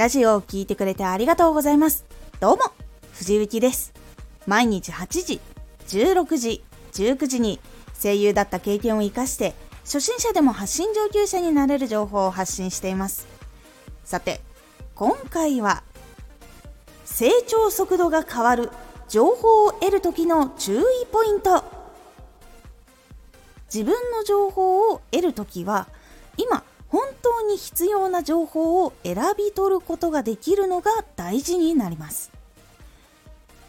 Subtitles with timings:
[0.00, 2.06] ラジオを聴いてくれてありがとうございます。
[2.40, 2.62] どうも、
[3.12, 3.92] 藤幸です。
[4.46, 5.40] 毎日8時、
[5.88, 7.60] 16時、19時に
[8.02, 9.52] 声優だった経験を活かして、
[9.84, 13.28] 初心者でも発信上級者になれる情報を発信しています。
[14.02, 14.40] さて、
[14.94, 15.82] 今回は、
[17.04, 18.70] 成長速度が変わる
[19.10, 21.62] 情報を得る時の注意ポイント。
[23.66, 25.88] 自分の情報を得るときは、
[26.38, 32.30] 今本当に必要な情報を選び取ることができるのが大事になります。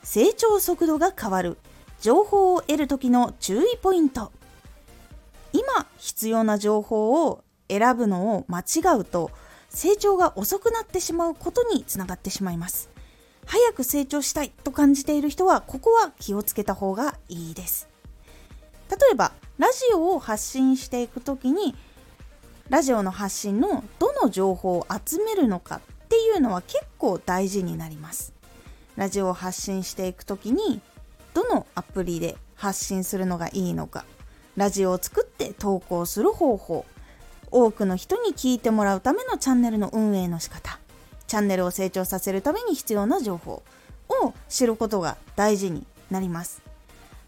[0.03, 1.57] 成長速度が変わる。
[2.02, 4.31] 情報を得る時の注意ポイント。
[5.53, 9.29] 今必要な情報を選ぶのを間違うと
[9.70, 12.90] 成長が遅くなってしまうことにつながってしまいます。
[13.45, 17.88] 早く成長したいと感じている人はここは気をつけた方がいいです。
[18.90, 21.76] 例えばラジオを発信していく時に
[22.71, 28.34] ラジオの発信のどの情報を集めるのかっていうのは結構大事になります。
[28.96, 30.79] ラジオを発信していく時に
[31.34, 34.05] どのアプリで発信するのがいいのか。
[34.55, 36.85] ラジオを作って投稿する方法。
[37.51, 40.79] 多くの人に聞いてもらうためのチャンネルの運営の仕方。
[41.27, 43.63] チャンネルを成長させるために必要な情報
[44.07, 46.62] を知ることが大事になります。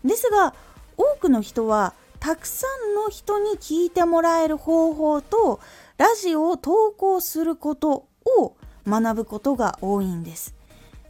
[0.06, 0.54] ですが
[0.96, 1.94] 多くの人は
[2.24, 5.60] たくさんの人に聞いてもらえる方法と
[5.98, 8.56] ラジオを投稿することを
[8.88, 10.56] 学ぶことが多いんです。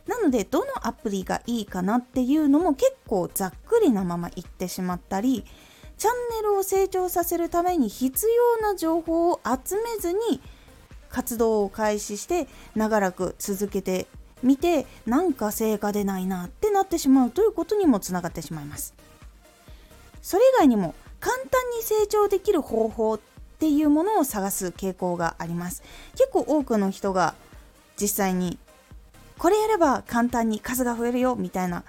[0.08, 5.46] なのでどのアプリがいいかなっていうのも結構ざっくりなまま言ってしまったり
[6.00, 8.28] チャンネルを成長させるために必
[8.60, 10.42] 要な情報を集めずに
[11.10, 14.08] 活動を開始して長らく続けて
[14.42, 18.96] みてなんか成果出ないなってなってしまうということにもつながってしまいます。
[20.24, 21.46] それ以外にも簡単
[21.78, 23.20] に成長できる方法っ
[23.58, 25.82] ていうものを探す傾向があります。
[26.18, 27.34] 結構多くの人が
[27.96, 28.60] 実際に
[29.38, 31.86] これやれば簡単に数が増えるよみたいな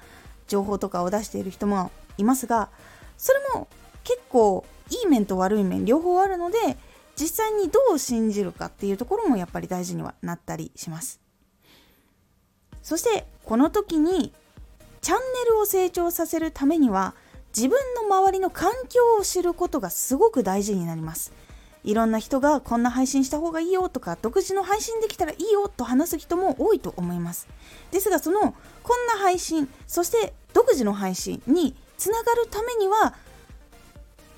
[0.47, 2.69] 情報とかを出している人もいますが
[3.17, 3.67] それも
[4.05, 6.77] 結構いい面と悪い面両方あるので
[7.17, 11.21] 実際にどう信じるかっていうところもやっぱり大事にはなったりします。
[12.83, 14.33] そしてこの時に
[15.01, 17.15] チャンネルを成長させるためには
[17.57, 21.33] 自分の周りの環境を知ることがすごく大事になります。
[21.85, 27.47] いろんな人がこんな配信した方がいいよとか独自の配信できたらいいよと話す人も多いと思います。
[27.91, 28.47] ですがそのこ
[28.97, 33.15] んな配信そして独自の配信につながるためには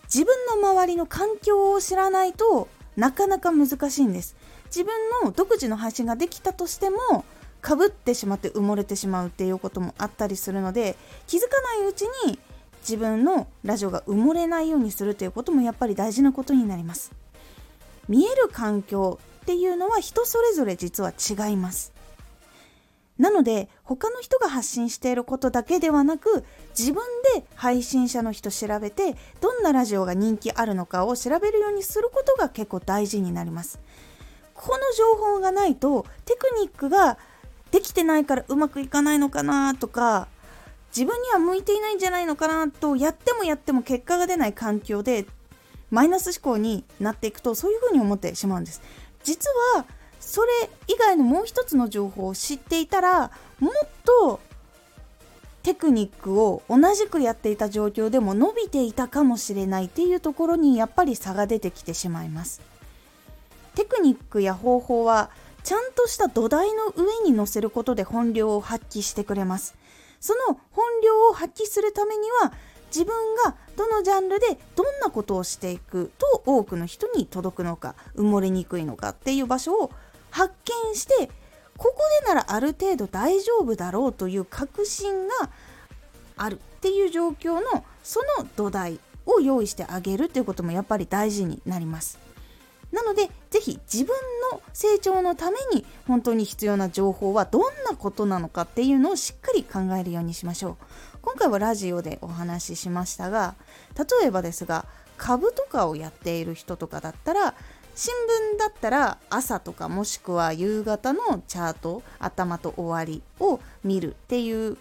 [0.05, 4.37] 自分の周りの環境を知らないとなかなか難しいんです。
[4.67, 7.25] 自分の独自の配信ができたとしても
[7.63, 10.97] かぶってしまって埋もれてしまうっていうこともあったりするので
[11.27, 12.39] 気づかないうちに
[12.89, 17.11] 自分のラジオが埋もれないようにするということもやっぱり大事なことになります。
[18.09, 21.93] 見える環境っていうのは人それぞれ実は違います。
[23.19, 26.45] なので他の人が発信していることだけではなく
[26.79, 27.03] 自分
[27.35, 33.81] で配信者の人調べてどんなラジオが人気あるのかを調べるようにすることが結構大事になります。
[34.55, 37.19] この情報がないとテクニックが
[37.73, 40.29] できてないからうまくいかないのかなとか
[40.97, 45.27] 自分には向いていないんじゃないのかなとやってもやっても結果が出ない環境で
[45.91, 48.81] マイナス思考になっていくとそういうふうに思ってしまうんです。
[49.23, 49.85] 実は
[50.19, 50.49] それ
[50.89, 53.31] 以外のもう一つの情報を知っていたら
[53.61, 53.73] もっ
[54.05, 54.41] と
[55.63, 62.63] テクニックを同じくやっていた状況でも伸びていたかもしれないっていうところにやっぱり差が出てきてしまいます。
[63.75, 65.29] テクニックや方法は
[65.63, 69.75] ちゃんとした土台の上に乗せることで本領を発揮してくれます。
[70.27, 72.53] その本領を発揮するためには
[72.89, 73.15] 自分
[73.45, 79.93] がどのジャンルでどんなことをしていくと多くの人に届くのか埋もれにくいのかっていう場所を
[80.31, 80.53] 発
[80.91, 81.31] 見して
[81.77, 85.51] ここでならある程度大丈夫だろうという確信が
[86.37, 92.19] あるっていう状況のその土台を用意してあげるっていうこともやっぱり大事になります。
[92.93, 94.15] なので是非自分
[94.53, 100.77] の成長のために本当に必要な情報はどんなことなのかっていうのをしっかり考えるようにしましょう。
[101.23, 103.57] 今回はラジオでお話ししましたが
[103.99, 104.87] 例えばですが
[105.17, 107.55] 株とかをやっている人とかだったら
[107.97, 108.15] 新
[108.55, 114.77] 聞だったら朝とかもしくは夕方のチャート頭と終わりを見るっていう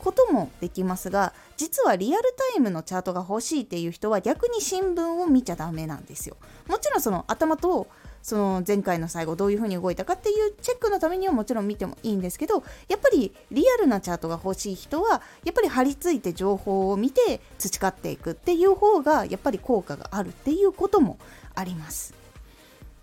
[0.00, 6.36] こともできますが実はリアルタイムのチャートが欲しいっていう人は逆に新聞を見ちゃダメなんですよ。
[6.68, 7.86] もちろんその頭と
[8.22, 21.18] その前回の最後どういう風に動いたかっていうチェックのためにはもちろん見てもいいんですけどやっぱりリアルなチャートが欲しい人はやっぱり張り付いて情報を見て培っていくっていう方がやっぱり効果があるっていうことも
[21.54, 22.14] あります。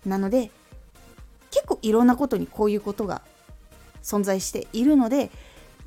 [0.06, 0.50] なので
[1.50, 3.22] 結構いろんなことにこういうことが
[4.02, 5.30] 存在しているので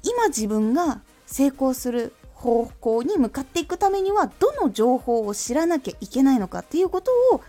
[0.04, 7.40] 今自分が成功する方向に向かっていくためにはどの情報を知らなきゃいけないのかっていうことを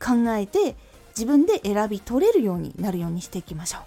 [0.00, 0.76] 考えて
[1.16, 3.82] 自分で選び取れるようになるようにしていきましょう。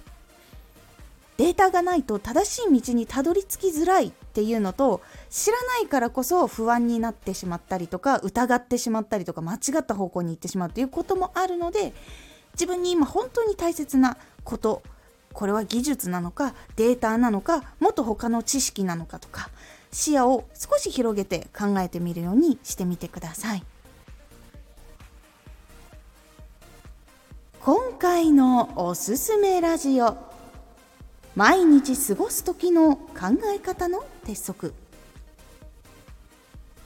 [1.38, 11.94] データがないと正しい道にたどり着きづらいっていうのと知らないからこそ不安になってしまったりとか疑ってしまったりとか間違った方向に行ってしまうということもあるので
[12.54, 14.82] 自分に今本当に大切なこと
[15.36, 19.50] これは技術なのかデータなのかもっと他の知識なのかとか
[19.92, 23.64] 視野を少し広げて考えてみるようにしてみてください。
[27.62, 30.18] 今回のおすすめラジオ
[31.36, 34.74] 毎日過ごす時の考え方の鉄則。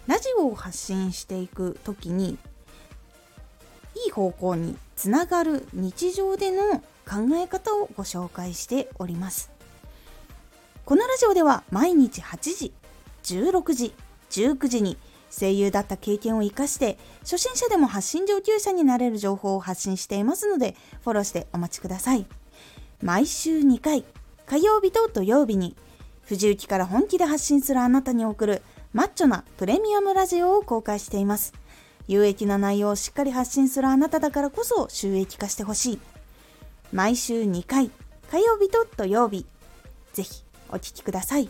[0.08, 2.38] ラジオを発信していく時に
[4.06, 9.52] いい方向につながる日常での考え方をご紹介しております。
[10.86, 12.74] このラジオでは毎日8時
[13.24, 13.94] 16時
[14.30, 14.98] 19時に
[15.32, 22.26] 声優だった経験を生かして初心者でも発信上級者になれる情報を発信していますのでフォローしてお待ちください。
[23.02, 24.04] 毎週2回
[24.46, 25.76] 火曜日と土曜日に
[26.24, 28.62] 藤雪から本気で発信するあなたに送る
[28.94, 31.54] マッチョなプレミアムラジオを公開しています。
[32.08, 36.00] 有益な内容をしっかり発信するあなただからこそ収益化してほしい。
[36.92, 37.92] 毎週2回、
[38.32, 39.46] 火曜日と土曜日。
[40.14, 41.50] ぜひお聴きください。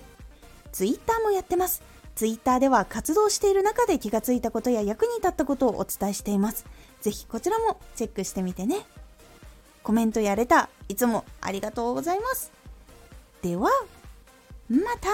[0.71, 1.81] ツイッターもやってます。
[2.15, 6.65] ツイッターでは活動している中で気がついたことや役に立ったことをお伝えしています。
[6.99, 8.85] ぜひこちらもチェックしてみてね。
[9.81, 12.51] コメントやれた、いつもありがとうございます。
[13.41, 13.69] では、
[14.69, 15.09] また